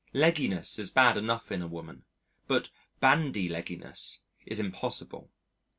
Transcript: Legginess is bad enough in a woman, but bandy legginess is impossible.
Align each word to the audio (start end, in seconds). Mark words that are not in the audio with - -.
Legginess 0.15 0.79
is 0.79 0.89
bad 0.89 1.15
enough 1.15 1.51
in 1.51 1.61
a 1.61 1.67
woman, 1.67 2.05
but 2.47 2.71
bandy 2.99 3.47
legginess 3.47 4.21
is 4.47 4.59
impossible. 4.59 5.29